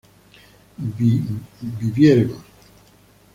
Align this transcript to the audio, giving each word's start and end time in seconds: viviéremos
viviéremos 1.77 2.43